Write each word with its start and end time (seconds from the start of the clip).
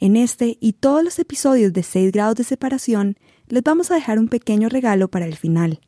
En 0.00 0.16
este 0.16 0.58
y 0.60 0.74
todos 0.74 1.02
los 1.02 1.18
episodios 1.18 1.72
de 1.72 1.82
6 1.82 2.12
grados 2.12 2.36
de 2.36 2.44
separación, 2.44 3.16
les 3.48 3.64
vamos 3.64 3.90
a 3.90 3.96
dejar 3.96 4.20
un 4.20 4.28
pequeño 4.28 4.68
regalo 4.68 5.08
para 5.08 5.26
el 5.26 5.34
final. 5.34 5.80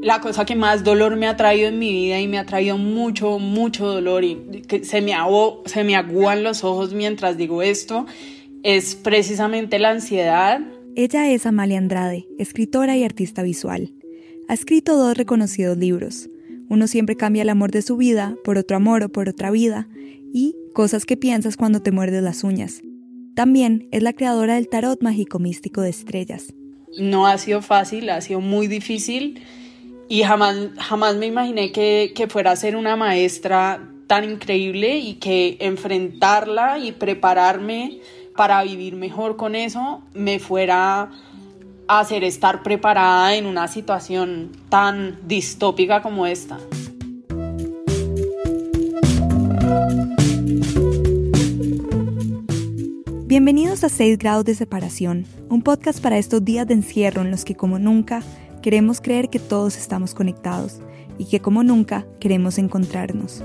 La 0.00 0.20
cosa 0.20 0.44
que 0.44 0.54
más 0.54 0.84
dolor 0.84 1.16
me 1.16 1.26
ha 1.26 1.36
traído 1.36 1.68
en 1.68 1.80
mi 1.80 1.90
vida 1.90 2.20
y 2.20 2.28
me 2.28 2.38
ha 2.38 2.46
traído 2.46 2.78
mucho, 2.78 3.40
mucho 3.40 3.86
dolor 3.86 4.22
y 4.22 4.36
que 4.68 4.84
se 4.84 5.00
me, 5.00 5.14
se 5.64 5.82
me 5.82 5.96
aguan 5.96 6.44
los 6.44 6.62
ojos 6.62 6.94
mientras 6.94 7.36
digo 7.36 7.62
esto, 7.62 8.06
es 8.62 8.94
precisamente 8.94 9.80
la 9.80 9.90
ansiedad. 9.90 10.60
Ella 10.94 11.28
es 11.28 11.44
Amalia 11.44 11.78
Andrade, 11.78 12.28
escritora 12.38 12.96
y 12.96 13.02
artista 13.02 13.42
visual. 13.42 13.92
Ha 14.46 14.54
escrito 14.54 14.96
dos 14.96 15.16
reconocidos 15.16 15.76
libros. 15.76 16.28
Uno 16.68 16.86
siempre 16.86 17.16
cambia 17.16 17.42
el 17.42 17.48
amor 17.48 17.70
de 17.70 17.82
su 17.82 17.96
vida 17.96 18.36
por 18.44 18.58
otro 18.58 18.76
amor 18.76 19.02
o 19.02 19.08
por 19.08 19.28
otra 19.28 19.50
vida 19.50 19.88
y 20.32 20.54
Cosas 20.78 21.06
que 21.06 21.16
piensas 21.16 21.56
cuando 21.56 21.82
te 21.82 21.90
muerdes 21.90 22.22
las 22.22 22.44
uñas. 22.44 22.82
También 23.34 23.88
es 23.90 24.00
la 24.00 24.12
creadora 24.12 24.54
del 24.54 24.68
tarot 24.68 25.02
mágico 25.02 25.40
místico 25.40 25.80
de 25.80 25.90
estrellas. 25.90 26.54
No 26.96 27.26
ha 27.26 27.36
sido 27.36 27.62
fácil, 27.62 28.08
ha 28.10 28.20
sido 28.20 28.40
muy 28.40 28.68
difícil 28.68 29.42
y 30.08 30.22
jamás, 30.22 30.56
jamás 30.78 31.16
me 31.16 31.26
imaginé 31.26 31.72
que, 31.72 32.12
que 32.14 32.28
fuera 32.28 32.52
a 32.52 32.56
ser 32.56 32.76
una 32.76 32.94
maestra 32.94 33.90
tan 34.06 34.22
increíble 34.22 34.98
y 34.98 35.14
que 35.14 35.56
enfrentarla 35.58 36.78
y 36.78 36.92
prepararme 36.92 37.98
para 38.36 38.62
vivir 38.62 38.94
mejor 38.94 39.36
con 39.36 39.56
eso 39.56 40.04
me 40.14 40.38
fuera 40.38 41.10
hacer 41.88 42.22
estar 42.22 42.62
preparada 42.62 43.34
en 43.34 43.46
una 43.46 43.66
situación 43.66 44.52
tan 44.68 45.18
distópica 45.26 46.02
como 46.02 46.26
esta. 46.26 46.58
Bienvenidos 53.24 53.84
a 53.84 53.88
6 53.88 54.18
grados 54.18 54.44
de 54.44 54.54
separación, 54.54 55.26
un 55.48 55.62
podcast 55.62 56.02
para 56.02 56.18
estos 56.18 56.44
días 56.44 56.66
de 56.66 56.74
encierro 56.74 57.22
en 57.22 57.30
los 57.30 57.44
que 57.44 57.54
como 57.54 57.78
nunca 57.78 58.22
queremos 58.62 59.00
creer 59.00 59.30
que 59.30 59.38
todos 59.38 59.76
estamos 59.76 60.14
conectados 60.14 60.80
y 61.18 61.26
que 61.26 61.40
como 61.40 61.62
nunca 61.62 62.06
queremos 62.20 62.58
encontrarnos. 62.58 63.42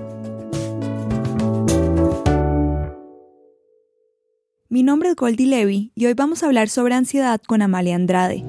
Mi 4.73 4.81
nombre 4.81 5.09
es 5.09 5.15
Goldie 5.15 5.45
Levy 5.45 5.91
y 5.93 6.07
hoy 6.07 6.15
vamos 6.15 6.41
a 6.41 6.47
hablar 6.47 6.67
sobre 6.67 6.95
ansiedad 6.95 7.39
con 7.39 7.61
Amalia 7.61 7.93
Andrade. 7.93 8.43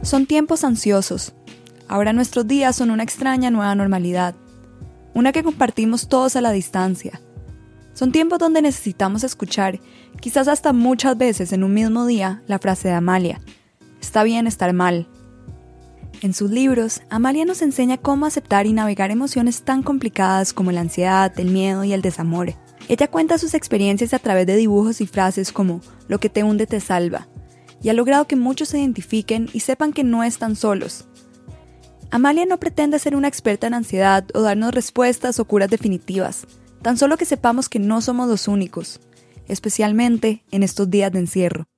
Son 0.00 0.24
tiempos 0.24 0.64
ansiosos. 0.64 1.34
Ahora 1.88 2.14
nuestros 2.14 2.46
días 2.46 2.74
son 2.74 2.90
una 2.90 3.02
extraña 3.02 3.50
nueva 3.50 3.74
normalidad, 3.74 4.34
una 5.12 5.32
que 5.32 5.42
compartimos 5.42 6.08
todos 6.08 6.36
a 6.36 6.40
la 6.40 6.52
distancia. 6.52 7.20
Son 7.92 8.12
tiempos 8.12 8.38
donde 8.38 8.62
necesitamos 8.62 9.24
escuchar, 9.24 9.78
quizás 10.22 10.48
hasta 10.48 10.72
muchas 10.72 11.18
veces 11.18 11.52
en 11.52 11.64
un 11.64 11.74
mismo 11.74 12.06
día, 12.06 12.42
la 12.46 12.58
frase 12.58 12.88
de 12.88 12.94
Amalia, 12.94 13.42
está 14.00 14.22
bien 14.22 14.46
estar 14.46 14.72
mal. 14.72 15.06
En 16.20 16.34
sus 16.34 16.50
libros, 16.50 17.00
Amalia 17.10 17.44
nos 17.44 17.62
enseña 17.62 17.96
cómo 17.96 18.26
aceptar 18.26 18.66
y 18.66 18.72
navegar 18.72 19.12
emociones 19.12 19.62
tan 19.62 19.84
complicadas 19.84 20.52
como 20.52 20.72
la 20.72 20.80
ansiedad, 20.80 21.32
el 21.38 21.52
miedo 21.52 21.84
y 21.84 21.92
el 21.92 22.02
desamor. 22.02 22.54
Ella 22.88 23.08
cuenta 23.08 23.38
sus 23.38 23.54
experiencias 23.54 24.12
a 24.12 24.18
través 24.18 24.44
de 24.44 24.56
dibujos 24.56 25.00
y 25.00 25.06
frases 25.06 25.52
como 25.52 25.80
lo 26.08 26.18
que 26.18 26.28
te 26.28 26.42
hunde 26.42 26.66
te 26.66 26.80
salva, 26.80 27.28
y 27.80 27.90
ha 27.90 27.92
logrado 27.92 28.26
que 28.26 28.34
muchos 28.34 28.70
se 28.70 28.80
identifiquen 28.80 29.48
y 29.52 29.60
sepan 29.60 29.92
que 29.92 30.02
no 30.02 30.24
están 30.24 30.56
solos. 30.56 31.06
Amalia 32.10 32.46
no 32.46 32.58
pretende 32.58 32.98
ser 32.98 33.14
una 33.14 33.28
experta 33.28 33.68
en 33.68 33.74
ansiedad 33.74 34.26
o 34.34 34.40
darnos 34.42 34.74
respuestas 34.74 35.38
o 35.38 35.44
curas 35.44 35.70
definitivas, 35.70 36.48
tan 36.82 36.96
solo 36.96 37.16
que 37.16 37.26
sepamos 37.26 37.68
que 37.68 37.78
no 37.78 38.00
somos 38.00 38.28
los 38.28 38.48
únicos, 38.48 38.98
especialmente 39.46 40.42
en 40.50 40.64
estos 40.64 40.90
días 40.90 41.12
de 41.12 41.20
encierro. 41.20 41.68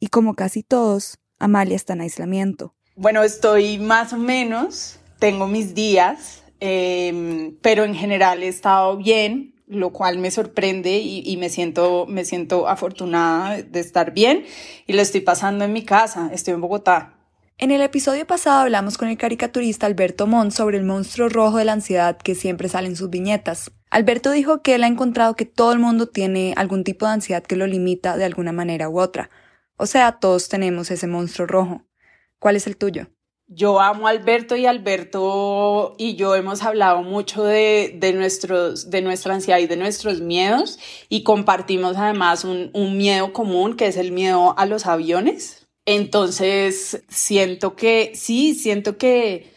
Y 0.00 0.06
como 0.06 0.34
casi 0.34 0.62
todos, 0.62 1.18
Amalia 1.38 1.76
está 1.76 1.92
en 1.92 2.00
aislamiento. 2.00 2.74
Bueno, 2.96 3.22
estoy 3.22 3.78
más 3.78 4.12
o 4.12 4.18
menos, 4.18 4.98
tengo 5.18 5.46
mis 5.46 5.74
días, 5.74 6.44
em, 6.60 7.56
pero 7.60 7.84
en 7.84 7.94
general 7.94 8.42
he 8.42 8.48
estado 8.48 8.96
bien 8.96 9.54
lo 9.66 9.90
cual 9.90 10.18
me 10.18 10.30
sorprende 10.30 10.98
y, 10.98 11.36
me, 11.38 11.48
siento, 11.48 12.06
me 12.06 12.24
siento 12.24 12.68
afortunada 12.68 13.62
de 13.62 13.80
estar 13.80 14.12
bien 14.12 14.44
y 14.86 14.92
lo 14.92 15.02
estoy 15.02 15.22
pasando 15.22 15.64
en 15.64 15.72
mi 15.72 15.82
casa, 15.84 16.30
estoy 16.32 16.54
en 16.54 16.60
Bogotá. 16.60 17.14
En 17.56 17.70
el 17.70 17.80
episodio 17.80 18.26
pasado 18.26 18.60
hablamos 18.60 18.98
con 18.98 19.08
el 19.08 19.16
caricaturista 19.16 19.86
Alberto 19.86 20.26
Mont 20.26 20.52
sobre 20.52 20.76
el 20.76 20.84
monstruo 20.84 21.28
rojo 21.28 21.58
de 21.58 21.64
la 21.64 21.72
ansiedad 21.72 22.18
que 22.18 22.34
siempre 22.34 22.68
sale 22.68 22.88
en 22.88 22.96
sus 22.96 23.10
viñetas. 23.10 23.70
Alberto 23.90 24.32
dijo 24.32 24.60
que 24.60 24.74
él 24.74 24.84
ha 24.84 24.88
encontrado 24.88 25.36
que 25.36 25.46
todo 25.46 25.72
el 25.72 25.78
mundo 25.78 26.08
tiene 26.08 26.52
algún 26.56 26.82
tipo 26.84 27.06
de 27.06 27.12
ansiedad 27.12 27.44
que 27.44 27.56
lo 27.56 27.66
limita 27.66 28.16
de 28.16 28.24
alguna 28.24 28.52
manera 28.52 28.88
u 28.88 28.98
otra. 28.98 29.30
O 29.76 29.86
sea, 29.86 30.18
todos 30.18 30.48
tenemos 30.48 30.90
ese 30.90 31.06
monstruo 31.06 31.46
rojo. 31.46 31.84
¿Cuál 32.44 32.56
es 32.56 32.66
el 32.66 32.76
tuyo? 32.76 33.06
Yo 33.46 33.80
amo 33.80 34.06
a 34.06 34.10
Alberto 34.10 34.54
y 34.54 34.66
Alberto 34.66 35.94
y 35.96 36.14
yo 36.14 36.34
hemos 36.34 36.62
hablado 36.62 37.02
mucho 37.02 37.42
de, 37.42 38.12
nuestros, 38.14 38.90
de 38.90 39.00
nuestra 39.00 39.32
ansiedad 39.32 39.60
y 39.60 39.66
de 39.66 39.78
nuestros 39.78 40.20
miedos 40.20 40.78
y 41.08 41.22
compartimos 41.22 41.96
además 41.96 42.44
un, 42.44 42.68
un 42.74 42.98
miedo 42.98 43.32
común 43.32 43.76
que 43.76 43.86
es 43.86 43.96
el 43.96 44.12
miedo 44.12 44.54
a 44.58 44.66
los 44.66 44.84
aviones. 44.84 45.68
Entonces, 45.86 47.02
siento 47.08 47.76
que, 47.76 48.12
sí, 48.14 48.54
siento 48.54 48.98
que 48.98 49.53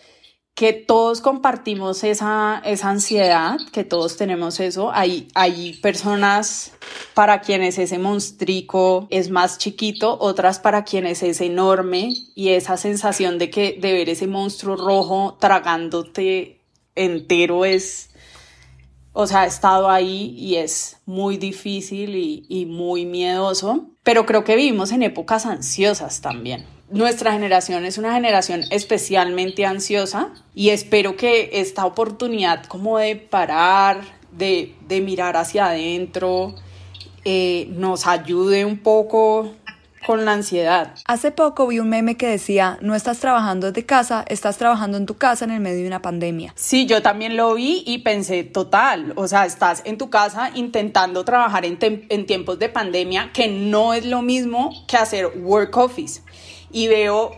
que 0.57 0.73
todos 0.73 1.21
compartimos 1.21 2.03
esa, 2.03 2.63
esa 2.65 2.89
ansiedad, 2.89 3.59
que 3.71 3.83
todos 3.83 4.17
tenemos 4.17 4.59
eso. 4.59 4.91
Hay, 4.91 5.27
hay 5.35 5.75
personas 5.83 6.71
para 7.13 7.41
quienes 7.41 7.77
ese 7.77 7.99
monstrico 7.99 9.05
es 9.11 9.29
más 9.29 9.59
chiquito, 9.59 10.17
otras 10.19 10.57
para 10.57 10.83
quienes 10.83 11.21
es 11.21 11.41
enorme 11.41 12.11
y 12.33 12.49
esa 12.49 12.75
sensación 12.75 13.37
de 13.37 13.51
que 13.51 13.77
de 13.79 13.93
ver 13.93 14.09
ese 14.09 14.25
monstruo 14.25 14.75
rojo 14.75 15.37
tragándote 15.39 16.59
entero 16.95 17.63
es, 17.63 18.09
o 19.13 19.27
sea, 19.27 19.41
ha 19.41 19.45
estado 19.45 19.91
ahí 19.91 20.33
y 20.39 20.55
es 20.55 20.97
muy 21.05 21.37
difícil 21.37 22.15
y, 22.15 22.47
y 22.49 22.65
muy 22.65 23.05
miedoso, 23.05 23.91
pero 24.01 24.25
creo 24.25 24.43
que 24.43 24.55
vivimos 24.55 24.91
en 24.91 25.03
épocas 25.03 25.45
ansiosas 25.45 26.19
también 26.21 26.76
nuestra 26.89 27.33
generación 27.33 27.85
es 27.85 27.97
una 27.97 28.13
generación 28.13 28.63
especialmente 28.71 29.65
ansiosa 29.65 30.29
y 30.55 30.69
espero 30.69 31.17
que 31.17 31.49
esta 31.53 31.85
oportunidad 31.85 32.65
como 32.65 32.97
de 32.97 33.15
parar, 33.15 34.01
de, 34.31 34.73
mirar 34.89 35.35
hacia 35.35 35.67
adentro, 35.67 36.55
eh, 37.25 37.67
nos 37.71 38.07
ayude 38.07 38.63
un 38.63 38.77
poco 38.77 39.53
con 40.05 40.23
la 40.23 40.31
ansiedad. 40.31 40.93
Hace 41.05 41.31
poco 41.31 41.67
vi 41.67 41.79
un 41.79 41.89
meme 41.89 42.15
que 42.15 42.27
decía, 42.27 42.77
no 42.81 42.95
estás 42.95 43.19
trabajando 43.19 43.67
desde 43.67 43.85
casa, 43.85 44.23
estás 44.29 44.57
trabajando 44.57 44.97
en 44.97 45.05
tu 45.05 45.15
casa 45.15 45.43
en 45.43 45.51
el 45.51 45.59
medio 45.59 45.81
de 45.81 45.87
una 45.87 46.01
pandemia. 46.01 46.53
Sí, 46.55 46.85
yo 46.85 47.01
también 47.01 47.35
lo 47.35 47.55
vi 47.55 47.83
y 47.85 47.97
pensé, 47.97 48.45
total, 48.45 49.11
o 49.17 49.27
sea, 49.27 49.45
estás 49.45 49.81
en 49.83 49.97
tu 49.97 50.09
casa 50.09 50.51
intentando 50.55 51.25
trabajar 51.25 51.65
en, 51.65 51.77
en 51.81 52.25
tiempos 52.25 52.57
de 52.59 52.69
pandemia, 52.69 53.31
que 53.33 53.49
no 53.49 53.93
es 53.93 54.05
lo 54.05 54.21
mismo 54.21 54.85
que 54.87 54.95
hacer 54.95 55.27
work 55.43 55.75
office 55.75 56.21
y 56.71 56.87
veo, 56.87 57.31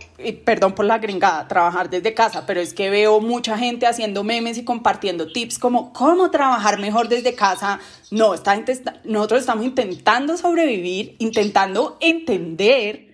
perdón 0.43 0.73
por 0.73 0.85
la 0.85 0.97
gringada, 0.97 1.47
trabajar 1.47 1.89
desde 1.89 2.13
casa, 2.13 2.45
pero 2.45 2.59
es 2.59 2.73
que 2.73 2.89
veo 2.89 3.21
mucha 3.21 3.57
gente 3.57 3.85
haciendo 3.85 4.23
memes 4.23 4.57
y 4.57 4.63
compartiendo 4.63 5.31
tips 5.31 5.59
como 5.59 5.93
cómo 5.93 6.31
trabajar 6.31 6.79
mejor 6.79 7.09
desde 7.09 7.35
casa. 7.35 7.79
No, 8.11 8.33
está, 8.33 8.59
nosotros 9.03 9.41
estamos 9.41 9.65
intentando 9.65 10.35
sobrevivir, 10.35 11.15
intentando 11.19 11.97
entender, 12.01 13.07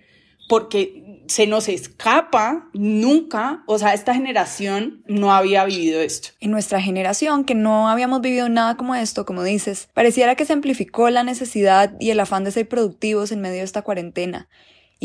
porque 0.47 1.23
se 1.27 1.47
nos 1.47 1.67
escapa 1.67 2.69
nunca, 2.73 3.63
o 3.65 3.79
sea, 3.79 3.93
esta 3.93 4.13
generación 4.13 5.03
no 5.07 5.33
había 5.33 5.65
vivido 5.65 5.99
esto. 5.99 6.29
En 6.39 6.51
nuestra 6.51 6.79
generación, 6.79 7.43
que 7.45 7.55
no 7.55 7.89
habíamos 7.89 8.21
vivido 8.21 8.47
nada 8.47 8.77
como 8.77 8.95
esto, 8.95 9.25
como 9.25 9.43
dices, 9.43 9.89
pareciera 9.93 10.35
que 10.35 10.45
se 10.45 10.53
amplificó 10.53 11.09
la 11.09 11.23
necesidad 11.23 11.95
y 11.99 12.11
el 12.11 12.19
afán 12.19 12.43
de 12.43 12.51
ser 12.51 12.69
productivos 12.69 13.31
en 13.31 13.41
medio 13.41 13.57
de 13.57 13.63
esta 13.63 13.81
cuarentena 13.81 14.47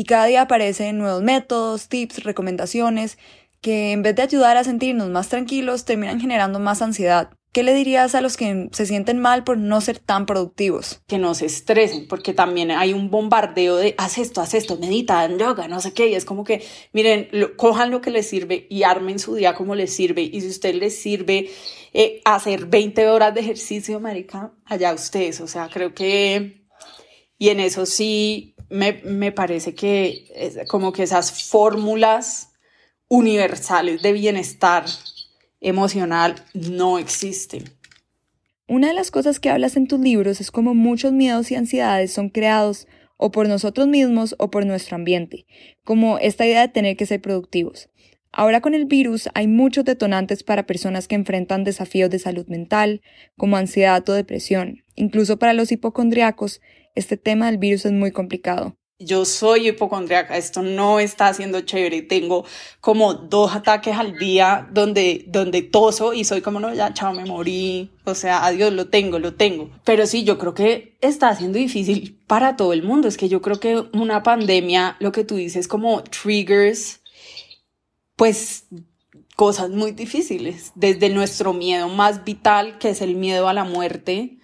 y 0.01 0.05
cada 0.05 0.25
día 0.25 0.41
aparecen 0.41 0.97
nuevos 0.97 1.23
métodos, 1.23 1.91
tips, 1.91 2.25
recomendaciones 2.25 3.19
que 3.61 3.93
en 3.93 4.01
vez 4.01 4.17
de 4.17 4.23
ayudar 4.23 4.57
a 4.57 4.65
sentirnos 4.65 5.11
más 5.11 5.29
tranquilos 5.29 5.85
terminan 5.85 6.19
generando 6.19 6.59
más 6.59 6.81
ansiedad. 6.81 7.29
¿Qué 7.53 7.63
le 7.65 7.75
dirías 7.75 8.15
a 8.15 8.23
los 8.23 8.39
que 8.39 8.71
se 8.73 8.87
sienten 8.87 9.19
mal 9.19 9.45
por 9.45 9.59
no 9.59 9.79
ser 9.83 9.99
tan 9.99 10.25
productivos? 10.25 11.03
Que 11.07 11.19
no 11.19 11.35
se 11.35 11.45
estresen, 11.45 12.09
porque 12.09 12.33
también 12.33 12.71
hay 12.71 12.95
un 12.95 13.11
bombardeo 13.11 13.77
de 13.77 13.95
haz 13.99 14.17
esto, 14.17 14.41
haz 14.41 14.55
esto, 14.55 14.79
medita, 14.79 15.29
yoga, 15.37 15.69
no 15.69 15.83
sé 15.83 15.93
qué. 15.93 16.09
Y 16.09 16.15
es 16.15 16.25
como 16.25 16.45
que, 16.45 16.65
miren, 16.95 17.29
cojan 17.59 17.91
lo 17.91 18.01
que 18.01 18.11
les 18.11 18.27
sirve 18.27 18.67
y 18.71 18.85
armen 18.85 19.19
su 19.19 19.35
día 19.35 19.55
como 19.55 19.75
les 19.75 19.95
sirve. 19.95 20.23
Y 20.23 20.41
si 20.41 20.47
a 20.47 20.51
usted 20.51 20.75
les 20.77 20.99
sirve 20.99 21.51
eh, 21.93 22.23
hacer 22.25 22.65
20 22.65 23.07
horas 23.07 23.35
de 23.35 23.43
ejercicio, 23.43 24.01
marica, 24.01 24.55
allá 24.65 24.95
ustedes. 24.95 25.43
O 25.43 25.47
sea, 25.47 25.69
creo 25.69 25.93
que. 25.93 26.65
Y 27.37 27.49
en 27.51 27.61
eso 27.61 27.85
sí, 27.85 28.55
me, 28.71 29.01
me 29.05 29.33
parece 29.33 29.75
que 29.75 30.65
como 30.69 30.93
que 30.93 31.03
esas 31.03 31.49
fórmulas 31.49 32.51
universales 33.09 34.03
de 34.03 34.13
bienestar 34.13 34.85
emocional 35.61 36.37
no 36.55 36.99
existen. 36.99 37.65
Una 38.69 38.89
de 38.89 38.95
las 38.95 39.11
cosas 39.11 39.41
que 39.41 39.51
hablas 39.51 39.77
en 39.77 39.89
tus 39.89 39.99
libros 39.99 40.41
es 40.41 40.53
cómo 40.53 40.75
muchos 40.75 41.13
miedos 41.13 41.51
y 41.51 41.57
ansiedades 41.57 42.13
son 42.13 42.29
creados 42.29 42.87
o 43.17 43.33
por 43.33 43.49
nosotros 43.49 43.89
mismos 43.89 44.35
o 44.39 44.51
por 44.51 44.65
nuestro 44.65 44.97
ambiente, 44.97 45.45
como 45.85 46.19
esta 46.19 46.47
idea 46.47 46.63
de 46.63 46.73
tener 46.73 46.97
que 46.97 47.05
ser 47.05 47.21
productivos. 47.21 47.91
Ahora 48.33 48.61
con 48.61 48.75
el 48.75 48.85
virus 48.85 49.29
hay 49.35 49.49
muchos 49.49 49.85
detonantes 49.85 50.43
para 50.45 50.67
personas 50.67 51.09
que 51.09 51.17
enfrentan 51.17 51.65
desafíos 51.65 52.11
de 52.11 52.19
salud 52.19 52.47
mental, 52.47 53.03
como 53.37 53.57
ansiedad 53.57 54.09
o 54.09 54.13
depresión. 54.13 54.85
Incluso 54.95 55.39
para 55.39 55.53
los 55.53 55.73
hipocondriacos, 55.73 56.61
este 56.95 57.17
tema 57.17 57.47
del 57.47 57.59
virus 57.59 57.87
es 57.87 57.93
muy 57.93 58.13
complicado 58.13 58.77
yo 59.01 59.25
soy 59.25 59.69
hipocondriaca, 59.69 60.37
esto 60.37 60.63
no 60.63 61.01
está 61.01 61.33
siendo 61.33 61.63
chévere, 61.63 62.03
tengo 62.03 62.45
como 62.81 63.15
dos 63.15 63.55
ataques 63.55 63.97
al 63.97 64.19
día 64.19 64.69
donde, 64.71 65.25
donde 65.27 65.63
toso 65.63 66.13
y 66.13 66.25
soy 66.25 66.43
como, 66.43 66.61
no, 66.61 66.73
ya, 66.75 66.93
chao, 66.93 67.15
me 67.15 67.25
morí, 67.25 67.91
o 68.05 68.15
sea, 68.15 68.45
adiós, 68.45 68.73
lo 68.75 68.89
tengo, 68.89 69.19
lo 69.19 69.35
tengo. 69.35 69.71
Pero 69.85 70.07
sí, 70.07 70.23
yo 70.25 70.37
creo 70.37 70.53
que 70.53 70.99
está 71.01 71.35
siendo 71.35 71.59
difícil 71.59 72.21
para 72.27 72.57
todo 72.57 72.75
el 72.75 72.83
mundo, 72.83 73.09
es 73.09 73.17
que 73.17 73.31
yo 73.31 73.41
creo 73.41 73.59
que 73.59 73.83
una 73.95 74.23
pandemia, 74.23 74.97
lo 75.01 75.13
que 75.13 75.25
tú 75.25 75.37
dices 75.37 75.67
como 75.67 76.05
triggers, 76.05 77.00
pues 78.21 78.67
cosas 79.35 79.71
muy 79.71 79.93
difíciles, 79.93 80.73
desde 80.75 81.09
nuestro 81.09 81.55
miedo 81.55 81.89
más 81.89 82.23
vital, 82.23 82.77
que 82.77 82.91
es 82.91 83.01
el 83.01 83.15
miedo 83.15 83.49
a 83.49 83.55
la 83.55 83.65
muerte, 83.65 84.41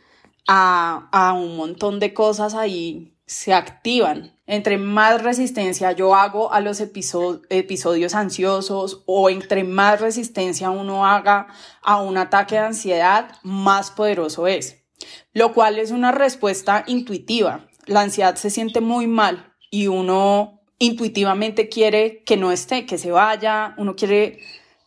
a, 0.49 1.11
a 1.12 1.34
un 1.34 1.58
montón 1.58 2.00
de 2.00 2.14
cosas 2.14 2.55
ahí 2.55 3.19
se 3.26 3.52
activan. 3.52 4.34
Entre 4.46 4.78
más 4.78 5.23
resistencia 5.23 5.93
yo 5.93 6.14
hago 6.14 6.55
a 6.55 6.61
los 6.61 6.81
episodios 6.81 8.14
ansiosos 8.14 9.02
o 9.05 9.28
entre 9.28 9.62
más 9.62 10.00
resistencia 10.00 10.70
uno 10.70 11.05
haga 11.05 11.46
a 11.82 12.00
un 12.00 12.17
ataque 12.17 12.55
de 12.55 12.62
ansiedad, 12.62 13.32
más 13.43 13.90
poderoso 13.90 14.46
es. 14.46 14.87
Lo 15.34 15.52
cual 15.52 15.78
es 15.78 15.90
una 15.90 16.12
respuesta 16.12 16.82
intuitiva. 16.87 17.67
La 17.84 18.00
ansiedad 18.00 18.37
se 18.37 18.49
siente 18.49 18.81
muy 18.81 19.06
mal 19.06 19.52
y 19.70 19.88
uno 19.88 20.56
intuitivamente 20.78 21.69
quiere 21.69 22.23
que 22.25 22.37
no 22.37 22.52
esté, 22.52 22.87
que 22.87 22.99
se 22.99 23.11
vaya, 23.11 23.75
uno 23.78 23.96
quiere 23.96 24.40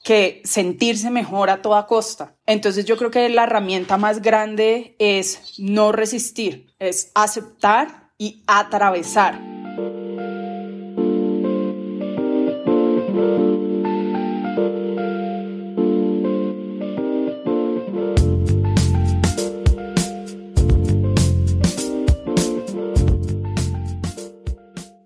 que 0.04 0.42
sentirse 0.46 1.10
mejor 1.10 1.50
a 1.50 1.62
toda 1.62 1.88
costa. 1.88 2.36
Entonces 2.46 2.86
yo 2.86 2.98
creo 2.98 3.12
que 3.12 3.28
la 3.30 3.44
herramienta 3.44 3.98
más 3.98 4.22
grande 4.22 4.96
es 5.00 5.56
no 5.58 5.92
resistir, 5.92 6.74
es 6.80 7.12
aceptar 7.16 8.12
y 8.18 8.44
atravesar. 8.48 9.49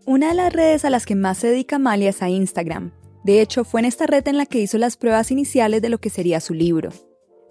Una 0.06 0.28
de 0.28 0.34
las 0.34 0.52
redes 0.52 0.84
a 0.84 0.90
las 0.90 1.06
que 1.06 1.16
más 1.16 1.38
se 1.38 1.48
dedica 1.48 1.78
Amalia 1.78 2.10
es 2.10 2.22
a 2.22 2.28
Instagram. 2.28 2.92
De 3.24 3.40
hecho, 3.40 3.64
fue 3.64 3.80
en 3.80 3.86
esta 3.86 4.06
red 4.06 4.28
en 4.28 4.36
la 4.36 4.46
que 4.46 4.60
hizo 4.60 4.78
las 4.78 4.98
pruebas 4.98 5.32
iniciales 5.32 5.82
de 5.82 5.88
lo 5.88 5.98
que 6.00 6.10
sería 6.10 6.42
su 6.42 6.54
libro. 6.54 6.90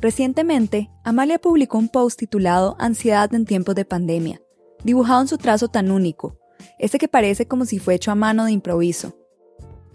Recientemente, 0.00 0.90
Amalia 1.02 1.38
publicó 1.38 1.78
un 1.78 1.88
post 1.88 2.19
titulado 2.19 2.76
Ansiedad 2.78 3.32
en 3.34 3.46
tiempos 3.46 3.75
de 3.75 3.87
pandemia, 3.87 4.43
dibujado 4.84 5.22
en 5.22 5.28
su 5.28 5.38
trazo 5.38 5.69
tan 5.69 5.90
único, 5.90 6.37
ese 6.78 6.99
que 6.99 7.08
parece 7.08 7.46
como 7.46 7.64
si 7.64 7.78
fue 7.78 7.94
hecho 7.94 8.10
a 8.10 8.16
mano 8.16 8.44
de 8.44 8.52
improviso. 8.52 9.16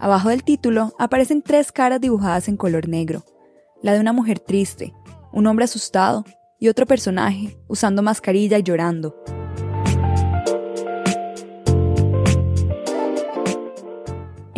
Abajo 0.00 0.30
del 0.30 0.42
título 0.42 0.94
aparecen 0.98 1.42
tres 1.42 1.70
caras 1.70 2.00
dibujadas 2.00 2.48
en 2.48 2.56
color 2.56 2.88
negro, 2.88 3.24
la 3.82 3.92
de 3.92 4.00
una 4.00 4.12
mujer 4.12 4.40
triste, 4.40 4.94
un 5.32 5.46
hombre 5.46 5.66
asustado 5.66 6.24
y 6.58 6.66
otro 6.66 6.86
personaje 6.86 7.56
usando 7.68 8.02
mascarilla 8.02 8.58
y 8.58 8.64
llorando. 8.64 9.14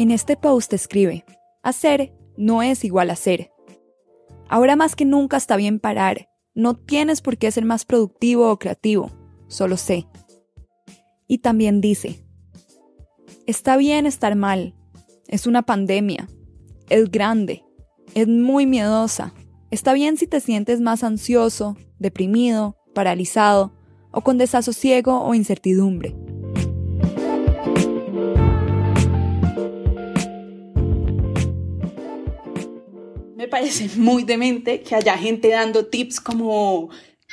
En 0.01 0.11
este 0.11 0.35
post 0.35 0.73
escribe, 0.73 1.27
hacer 1.63 2.15
no 2.39 2.63
es 2.63 2.85
igual 2.87 3.11
a 3.11 3.17
ser. 3.17 3.51
Ahora 4.49 4.75
más 4.75 4.97
que 4.97 5.05
nunca 5.05 5.37
está 5.37 5.57
bien 5.57 5.79
parar, 5.79 6.31
no 6.55 6.75
tienes 6.75 7.21
por 7.21 7.37
qué 7.37 7.51
ser 7.51 7.67
más 7.67 7.85
productivo 7.85 8.51
o 8.51 8.59
creativo, 8.59 9.11
solo 9.47 9.77
sé. 9.77 10.09
Y 11.29 11.41
también 11.41 11.83
dice, 11.83 12.25
está 13.47 13.77
bien 13.77 14.07
estar 14.07 14.37
mal, 14.37 14.75
es 15.29 15.47
una 15.47 15.61
pandemia, 15.61 16.31
es 16.89 17.11
grande, 17.11 17.63
es 18.15 18.27
muy 18.27 18.65
miedosa, 18.65 19.35
está 19.71 19.93
bien 19.93 20.17
si 20.17 20.27
te 20.27 20.41
sientes 20.41 20.81
más 20.81 21.05
ansioso, 21.05 21.77
deprimido, 21.99 22.79
paralizado 22.95 23.75
o 24.13 24.23
con 24.23 24.39
desasosiego 24.39 25.21
o 25.21 25.35
incertidumbre. 25.35 26.17
Parece 33.51 33.91
muy 33.97 34.25
demente 34.25 34.81
que 34.83 34.95
haya 34.95 35.19
gente 35.19 35.49
dando 35.49 35.87
tips 35.87 36.21
como 36.21 36.91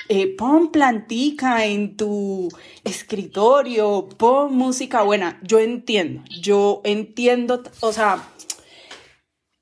eh, 0.09 0.35
pon 0.35 0.71
plantica 0.71 1.65
en 1.65 1.97
tu 1.97 2.49
escritorio, 2.83 4.07
pon 4.17 4.55
música 4.55 5.03
buena. 5.03 5.39
Yo 5.43 5.59
entiendo, 5.59 6.23
yo 6.41 6.81
entiendo, 6.83 7.63
o 7.81 7.91
sea, 7.91 8.29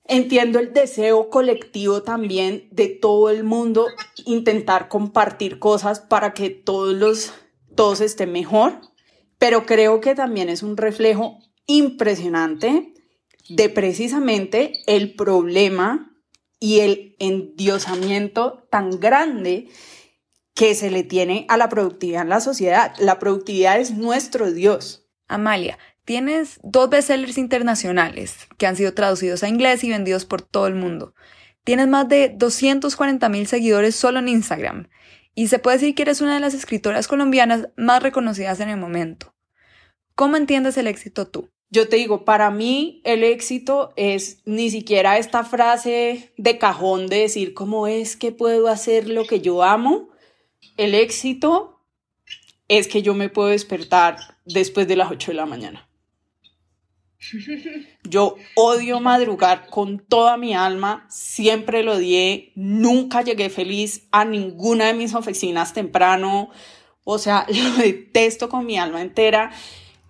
entiendo 0.07 0.59
el 0.59 0.73
deseo 0.73 1.29
colectivo 1.29 2.03
también 2.03 2.67
de 2.71 2.87
todo 2.87 3.29
el 3.29 3.43
mundo 3.43 3.87
intentar 4.25 4.87
compartir 4.87 5.57
cosas 5.59 5.99
para 5.99 6.33
que 6.33 6.49
todos 6.49 6.93
los, 6.93 7.33
todos 7.75 8.01
estén 8.01 8.31
mejor, 8.31 8.81
pero 9.39 9.65
creo 9.65 9.99
que 9.99 10.15
también 10.15 10.49
es 10.49 10.63
un 10.63 10.77
reflejo 10.77 11.39
impresionante 11.65 12.93
de 13.49 13.69
precisamente 13.69 14.73
el 14.85 15.15
problema 15.15 16.14
y 16.59 16.79
el 16.79 17.15
endiosamiento 17.19 18.67
tan 18.71 18.99
grande 18.99 19.69
que 20.53 20.73
se 20.73 20.89
le 20.89 21.03
tiene 21.03 21.45
a 21.49 21.57
la 21.57 21.69
productividad 21.69 22.21
en 22.23 22.29
la 22.29 22.39
sociedad. 22.39 22.93
La 22.97 23.19
productividad 23.19 23.79
es 23.79 23.91
nuestro 23.91 24.51
Dios. 24.51 25.05
Amalia, 25.27 25.77
tienes 26.05 26.59
dos 26.63 26.89
bestsellers 26.89 27.37
internacionales 27.37 28.47
que 28.57 28.65
han 28.65 28.77
sido 28.77 28.93
traducidos 28.93 29.43
a 29.43 29.49
inglés 29.49 29.83
y 29.83 29.89
vendidos 29.89 30.25
por 30.25 30.41
todo 30.41 30.67
el 30.67 30.75
mundo. 30.75 31.13
Tienes 31.65 31.87
más 31.87 32.07
de 32.07 32.29
240 32.29 33.27
mil 33.29 33.47
seguidores 33.47 33.95
solo 33.95 34.19
en 34.19 34.29
Instagram. 34.29 34.87
Y 35.33 35.49
se 35.49 35.59
puede 35.59 35.77
decir 35.77 35.95
que 35.95 36.03
eres 36.03 36.21
una 36.21 36.35
de 36.35 36.39
las 36.39 36.53
escritoras 36.53 37.09
colombianas 37.09 37.67
más 37.75 38.01
reconocidas 38.01 38.61
en 38.61 38.69
el 38.69 38.77
momento. 38.77 39.34
¿Cómo 40.15 40.37
entiendes 40.37 40.77
el 40.77 40.87
éxito 40.87 41.27
tú? 41.27 41.49
Yo 41.69 41.89
te 41.89 41.97
digo, 41.97 42.23
para 42.23 42.51
mí 42.51 43.01
el 43.03 43.23
éxito 43.23 43.91
es 43.97 44.41
ni 44.45 44.69
siquiera 44.69 45.17
esta 45.17 45.43
frase 45.43 46.31
de 46.37 46.57
cajón 46.57 47.07
de 47.07 47.17
decir 47.17 47.53
cómo 47.53 47.87
es 47.87 48.15
que 48.15 48.31
puedo 48.31 48.69
hacer 48.69 49.09
lo 49.09 49.25
que 49.25 49.41
yo 49.41 49.61
amo, 49.61 50.09
el 50.77 50.95
éxito 50.95 51.81
es 52.69 52.87
que 52.87 53.01
yo 53.01 53.13
me 53.13 53.29
puedo 53.29 53.49
despertar 53.49 54.15
después 54.45 54.87
de 54.87 54.95
las 54.95 55.11
8 55.11 55.31
de 55.31 55.35
la 55.35 55.45
mañana. 55.45 55.89
Yo 58.03 58.35
odio 58.55 58.99
madrugar 58.99 59.67
con 59.69 59.97
toda 59.99 60.37
mi 60.37 60.53
alma, 60.53 61.07
siempre 61.09 61.81
lo 61.81 61.93
odié, 61.93 62.51
nunca 62.55 63.23
llegué 63.23 63.49
feliz 63.49 64.07
a 64.11 64.25
ninguna 64.25 64.85
de 64.85 64.93
mis 64.93 65.15
oficinas 65.15 65.73
temprano, 65.73 66.49
o 67.03 67.17
sea, 67.17 67.47
lo 67.49 67.83
detesto 67.83 68.47
con 68.47 68.65
mi 68.65 68.77
alma 68.77 69.01
entera. 69.01 69.51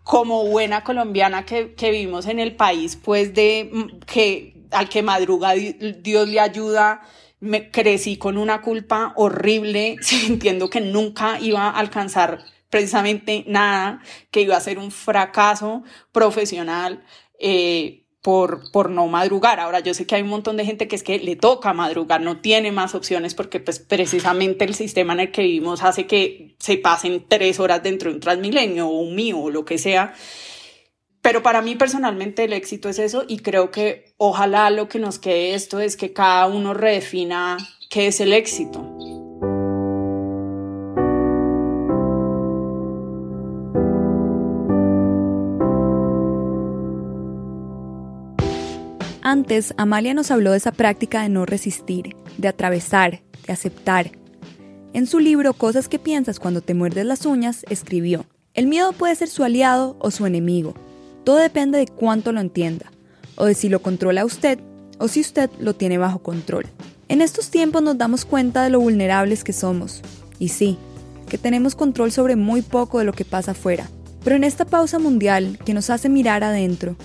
Como 0.06 0.46
buena 0.46 0.84
colombiana 0.84 1.46
que, 1.46 1.74
que 1.74 1.92
vivimos 1.92 2.28
en 2.28 2.40
el 2.40 2.56
país, 2.56 2.96
pues 2.96 3.34
de 3.34 3.70
que 4.06 4.56
al 4.72 4.88
que 4.88 5.02
madruga 5.02 5.54
Dios 5.54 6.30
le 6.30 6.40
ayuda, 6.40 7.02
me 7.40 7.72
crecí 7.72 8.18
con 8.18 8.38
una 8.38 8.62
culpa 8.62 9.14
horrible, 9.16 9.98
sintiendo 10.02 10.70
que 10.70 10.80
nunca 10.80 11.40
iba 11.40 11.70
a 11.70 11.80
alcanzar 11.80 12.46
precisamente 12.70 13.46
nada, 13.48 14.02
que 14.32 14.42
iba 14.42 14.56
a 14.56 14.62
ser 14.62 14.78
un 14.78 14.92
fracaso 14.92 15.84
profesional 16.12 17.04
eh, 17.40 18.05
por, 18.26 18.72
por 18.72 18.90
no 18.90 19.06
madrugar. 19.06 19.60
Ahora 19.60 19.82
yo 19.82 19.94
sé 19.94 20.08
que 20.08 20.16
hay 20.16 20.24
un 20.24 20.30
montón 20.30 20.58
de 20.58 20.66
gente 20.66 20.88
que 20.88 20.96
es 20.96 21.04
que 21.04 21.20
le 21.20 21.36
toca 21.36 21.74
madrugar, 21.74 22.22
no 22.22 22.42
tiene 22.42 22.72
más 22.72 22.96
opciones 22.96 23.36
porque 23.36 23.60
pues 23.60 23.78
precisamente 23.78 24.66
el 24.66 24.74
sistema 24.74 25.14
en 25.14 25.20
el 25.20 25.32
que 25.32 25.44
vivimos 25.44 25.84
hace 25.84 26.08
que 26.08 26.56
se 26.58 26.78
pasen 26.78 27.24
tres 27.30 27.60
horas 27.60 27.84
dentro 27.84 28.10
de 28.10 28.16
un 28.16 28.22
transmilenio 28.22 28.88
o 28.88 28.98
un 28.98 29.14
mío 29.14 29.38
o 29.38 29.52
lo 29.52 29.64
que 29.64 29.78
sea. 29.78 30.16
Pero 31.22 31.44
para 31.44 31.62
mí 31.62 31.76
personalmente 31.76 32.46
el 32.46 32.54
éxito 32.54 32.90
es 32.90 32.98
eso 32.98 33.26
y 33.28 33.38
creo 33.38 33.70
que 33.70 34.16
ojalá 34.18 34.72
lo 34.72 34.90
que 34.90 34.98
nos 34.98 35.20
quede 35.20 35.54
esto 35.54 35.80
es 35.80 35.96
que 35.96 36.12
cada 36.12 36.48
uno 36.48 36.74
redefina 36.74 37.58
qué 37.92 38.08
es 38.08 38.20
el 38.22 38.34
éxito. 38.34 39.05
Antes, 49.36 49.74
Amalia 49.76 50.14
nos 50.14 50.32
habló 50.32 50.52
de 50.52 50.58
esa 50.58 50.72
práctica 50.72 51.22
de 51.22 51.28
no 51.28 51.46
resistir, 51.46 52.16
de 52.38 52.48
atravesar, 52.48 53.22
de 53.46 53.52
aceptar. 53.52 54.12
En 54.94 55.08
su 55.08 55.20
libro 55.20 55.52
Cosas 55.52 55.90
que 55.90 56.00
piensas 56.00 56.40
cuando 56.40 56.62
te 56.62 56.74
muerdes 56.74 57.06
las 57.06 57.26
uñas, 57.26 57.66
escribió, 57.70 58.26
el 58.54 58.68
miedo 58.68 58.94
puede 58.94 59.14
ser 59.14 59.28
su 59.28 59.44
aliado 59.44 59.98
o 60.00 60.10
su 60.10 60.26
enemigo. 60.26 60.74
Todo 61.26 61.36
depende 61.36 61.78
de 61.78 61.88
cuánto 61.88 62.32
lo 62.32 62.40
entienda, 62.40 62.86
o 63.36 63.44
de 63.44 63.56
si 63.56 63.68
lo 63.68 63.82
controla 63.82 64.24
usted 64.24 64.58
o 65.00 65.10
si 65.10 65.20
usted 65.20 65.50
lo 65.60 65.76
tiene 65.76 65.98
bajo 65.98 66.20
control. 66.20 66.68
En 67.10 67.20
estos 67.20 67.50
tiempos 67.50 67.84
nos 67.84 67.98
damos 67.98 68.24
cuenta 68.24 68.64
de 68.64 68.70
lo 68.70 68.80
vulnerables 68.80 69.44
que 69.44 69.52
somos. 69.52 70.02
Y 70.40 70.48
sí, 70.48 70.78
que 71.28 71.38
tenemos 71.38 71.76
control 71.76 72.14
sobre 72.14 72.38
muy 72.38 72.62
poco 72.62 73.00
de 73.00 73.06
lo 73.06 73.12
que 73.12 73.26
pasa 73.26 73.52
afuera. 73.52 73.90
Pero 74.24 74.38
en 74.38 74.46
esta 74.46 74.64
pausa 74.64 74.98
mundial 74.98 75.60
que 75.66 75.74
nos 75.74 75.90
hace 75.90 76.08
mirar 76.08 76.42
adentro, 76.46 76.96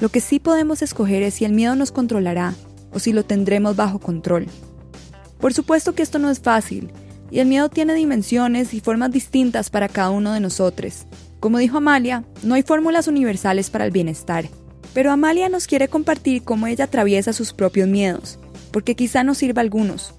lo 0.00 0.08
que 0.08 0.20
sí 0.20 0.38
podemos 0.38 0.82
escoger 0.82 1.22
es 1.22 1.34
si 1.34 1.44
el 1.44 1.52
miedo 1.52 1.74
nos 1.74 1.92
controlará 1.92 2.54
o 2.92 2.98
si 2.98 3.12
lo 3.12 3.24
tendremos 3.24 3.76
bajo 3.76 3.98
control. 3.98 4.46
Por 5.40 5.54
supuesto 5.54 5.94
que 5.94 6.02
esto 6.02 6.18
no 6.18 6.30
es 6.30 6.40
fácil, 6.40 6.90
y 7.30 7.40
el 7.40 7.48
miedo 7.48 7.68
tiene 7.68 7.94
dimensiones 7.94 8.72
y 8.74 8.80
formas 8.80 9.10
distintas 9.10 9.70
para 9.70 9.88
cada 9.88 10.10
uno 10.10 10.32
de 10.32 10.40
nosotros. 10.40 11.06
Como 11.40 11.58
dijo 11.58 11.78
Amalia, 11.78 12.24
no 12.42 12.54
hay 12.54 12.62
fórmulas 12.62 13.06
universales 13.06 13.70
para 13.70 13.84
el 13.84 13.90
bienestar, 13.90 14.48
pero 14.94 15.12
Amalia 15.12 15.48
nos 15.48 15.66
quiere 15.66 15.88
compartir 15.88 16.42
cómo 16.42 16.66
ella 16.66 16.84
atraviesa 16.84 17.32
sus 17.32 17.52
propios 17.52 17.88
miedos, 17.88 18.38
porque 18.72 18.96
quizá 18.96 19.22
nos 19.24 19.38
sirva 19.38 19.60
a 19.60 19.64
algunos, 19.64 20.14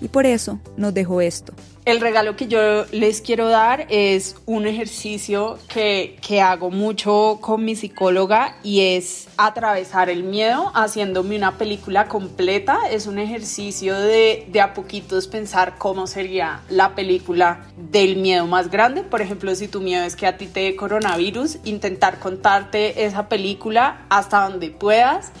y 0.00 0.08
por 0.08 0.26
eso 0.26 0.58
nos 0.76 0.94
dejó 0.94 1.20
esto. 1.20 1.52
El 1.86 2.00
regalo 2.00 2.36
que 2.36 2.46
yo 2.46 2.84
les 2.92 3.22
quiero 3.22 3.48
dar 3.48 3.86
es 3.88 4.36
un 4.44 4.66
ejercicio 4.66 5.58
que, 5.72 6.18
que, 6.20 6.40
hago 6.42 6.70
mucho 6.70 7.38
con 7.40 7.64
mi 7.64 7.74
psicóloga 7.74 8.56
y 8.62 8.80
es 8.82 9.28
atravesar 9.38 10.10
el 10.10 10.22
miedo 10.22 10.70
haciéndome 10.74 11.36
una 11.36 11.56
película 11.56 12.06
completa. 12.06 12.80
Es 12.90 13.06
un 13.06 13.18
ejercicio 13.18 13.98
de, 13.98 14.46
de 14.52 14.60
a 14.60 14.74
poquitos 14.74 15.26
pensar 15.26 15.78
cómo 15.78 16.06
sería 16.06 16.60
la 16.68 16.94
película 16.94 17.66
del 17.90 18.16
miedo 18.16 18.46
más 18.46 18.70
grande. 18.70 19.02
Por 19.02 19.22
ejemplo, 19.22 19.54
si 19.54 19.66
tu 19.66 19.80
miedo 19.80 20.04
es 20.04 20.16
que 20.16 20.26
a 20.26 20.36
ti 20.36 20.46
te 20.46 20.60
dé 20.60 20.76
coronavirus, 20.76 21.58
intentar 21.64 22.18
contarte 22.18 23.06
esa 23.06 23.28
película 23.28 24.02
hasta 24.10 24.48
donde 24.48 24.70
puedas 24.70 25.32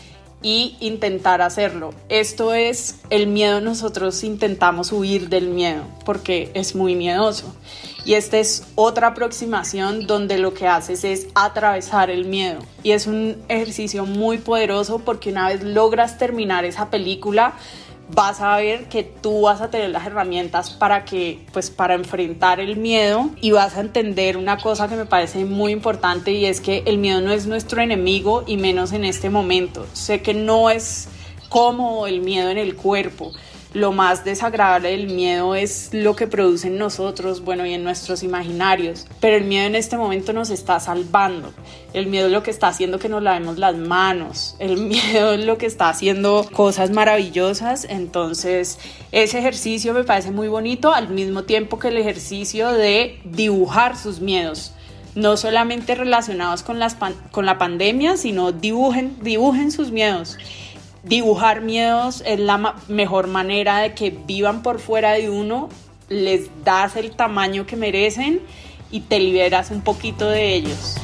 y 0.42 0.76
intentar 0.80 1.42
hacerlo. 1.42 1.92
Esto 2.08 2.54
es 2.54 2.96
el 3.10 3.26
miedo, 3.26 3.60
nosotros 3.60 4.24
intentamos 4.24 4.92
huir 4.92 5.28
del 5.28 5.48
miedo 5.48 5.84
porque 6.04 6.50
es 6.54 6.74
muy 6.74 6.94
miedoso. 6.94 7.54
Y 8.04 8.14
esta 8.14 8.38
es 8.38 8.64
otra 8.76 9.08
aproximación 9.08 10.06
donde 10.06 10.38
lo 10.38 10.54
que 10.54 10.66
haces 10.66 11.04
es 11.04 11.28
atravesar 11.34 12.08
el 12.08 12.24
miedo. 12.24 12.60
Y 12.82 12.92
es 12.92 13.06
un 13.06 13.36
ejercicio 13.48 14.06
muy 14.06 14.38
poderoso 14.38 15.00
porque 15.00 15.30
una 15.30 15.48
vez 15.48 15.62
logras 15.62 16.16
terminar 16.16 16.64
esa 16.64 16.88
película, 16.88 17.54
vas 18.14 18.40
a 18.40 18.56
ver 18.56 18.88
que 18.88 19.02
tú 19.02 19.42
vas 19.42 19.60
a 19.60 19.70
tener 19.70 19.90
las 19.90 20.06
herramientas 20.06 20.70
para 20.70 21.04
que 21.04 21.44
pues 21.52 21.70
para 21.70 21.94
enfrentar 21.94 22.60
el 22.60 22.76
miedo 22.76 23.30
y 23.40 23.50
vas 23.52 23.76
a 23.76 23.80
entender 23.80 24.36
una 24.36 24.58
cosa 24.58 24.88
que 24.88 24.96
me 24.96 25.06
parece 25.06 25.44
muy 25.44 25.72
importante 25.72 26.32
y 26.32 26.46
es 26.46 26.60
que 26.60 26.82
el 26.86 26.98
miedo 26.98 27.20
no 27.20 27.32
es 27.32 27.46
nuestro 27.46 27.80
enemigo 27.82 28.44
y 28.46 28.56
menos 28.56 28.92
en 28.92 29.04
este 29.04 29.30
momento. 29.30 29.86
Sé 29.92 30.22
que 30.22 30.34
no 30.34 30.70
es 30.70 31.08
como 31.48 32.06
el 32.06 32.20
miedo 32.20 32.50
en 32.50 32.58
el 32.58 32.76
cuerpo, 32.76 33.32
lo 33.72 33.92
más 33.92 34.24
desagradable 34.24 34.90
del 34.90 35.06
miedo 35.06 35.54
es 35.54 35.90
lo 35.92 36.16
que 36.16 36.26
produce 36.26 36.66
en 36.68 36.78
nosotros, 36.78 37.44
bueno, 37.44 37.64
y 37.64 37.72
en 37.72 37.84
nuestros 37.84 38.22
imaginarios. 38.22 39.06
Pero 39.20 39.36
el 39.36 39.44
miedo 39.44 39.66
en 39.66 39.76
este 39.76 39.96
momento 39.96 40.32
nos 40.32 40.50
está 40.50 40.80
salvando. 40.80 41.52
El 41.92 42.06
miedo 42.06 42.26
es 42.26 42.32
lo 42.32 42.42
que 42.42 42.50
está 42.50 42.68
haciendo 42.68 42.98
que 42.98 43.08
nos 43.08 43.22
lavemos 43.22 43.58
las 43.58 43.76
manos. 43.76 44.56
El 44.58 44.76
miedo 44.88 45.34
es 45.34 45.44
lo 45.44 45.56
que 45.56 45.66
está 45.66 45.88
haciendo 45.88 46.46
cosas 46.52 46.90
maravillosas. 46.90 47.86
Entonces, 47.88 48.78
ese 49.12 49.38
ejercicio 49.38 49.94
me 49.94 50.04
parece 50.04 50.32
muy 50.32 50.48
bonito 50.48 50.92
al 50.92 51.08
mismo 51.08 51.44
tiempo 51.44 51.78
que 51.78 51.88
el 51.88 51.96
ejercicio 51.96 52.72
de 52.72 53.20
dibujar 53.24 53.96
sus 53.96 54.20
miedos 54.20 54.72
no 55.16 55.36
solamente 55.36 55.96
relacionados 55.96 56.62
con, 56.62 56.78
con 57.32 57.44
la 57.44 57.58
pandemia, 57.58 58.16
sino 58.16 58.52
dibujen, 58.52 59.16
dibujen 59.22 59.72
sus 59.72 59.90
miedos 59.90 60.38
dibujar 61.02 61.60
miedos 61.60 62.22
es 62.26 62.38
la 62.38 62.74
mejor 62.88 63.26
manera 63.26 63.78
de 63.78 63.94
que 63.94 64.10
vivan 64.10 64.62
por 64.62 64.80
fuera 64.80 65.12
de 65.12 65.30
uno, 65.30 65.68
les 66.08 66.50
das 66.64 66.96
el 66.96 67.12
tamaño 67.12 67.66
que 67.66 67.76
merecen 67.76 68.40
y 68.90 69.00
te 69.00 69.18
liberas 69.18 69.70
un 69.70 69.82
poquito 69.82 70.28
de 70.28 70.54
ellos. 70.54 70.96